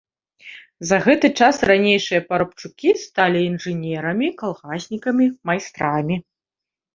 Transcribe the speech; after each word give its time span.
За 0.91 0.97
гэты 1.05 1.27
час 1.43 1.55
ранейшыя 1.71 2.21
парабчукі 2.31 2.89
сталі 3.03 3.39
інжынерамі, 3.51 4.27
калгаснікамі, 4.41 5.25
майстрамі. 5.51 6.15